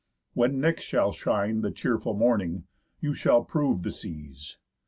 When 0.33 0.59
next 0.59 0.85
shall 0.85 1.11
shine 1.11 1.61
The 1.61 1.69
cheerful 1.69 2.15
morning, 2.15 2.63
you 3.01 3.13
shall 3.13 3.43
prove 3.45 3.83
the 3.83 3.91
seas. 3.91 4.57